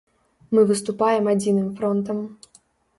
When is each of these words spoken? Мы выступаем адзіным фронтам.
Мы 0.57 0.61
выступаем 0.71 1.31
адзіным 1.37 1.71
фронтам. 1.79 2.29